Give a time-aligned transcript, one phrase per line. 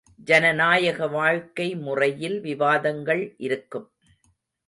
[0.27, 3.87] ஜனநாயக வாழ்க்கை முறையில் விவாதங்கள் இருக்கும்.